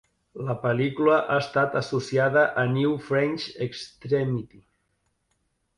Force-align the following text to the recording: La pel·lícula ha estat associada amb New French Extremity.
La 0.45 0.53
pel·lícula 0.61 1.17
ha 1.17 1.35
estat 1.41 1.77
associada 1.81 2.47
amb 2.63 2.75
New 2.79 2.97
French 3.11 3.47
Extremity. 3.69 4.65